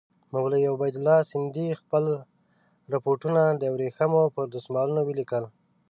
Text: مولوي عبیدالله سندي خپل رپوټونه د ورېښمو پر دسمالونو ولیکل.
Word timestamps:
مولوي 0.33 0.63
عبیدالله 0.73 1.17
سندي 1.31 1.67
خپل 1.81 2.05
رپوټونه 2.93 3.41
د 3.61 3.63
ورېښمو 3.73 4.23
پر 4.35 4.45
دسمالونو 4.55 5.01
ولیکل. 5.05 5.43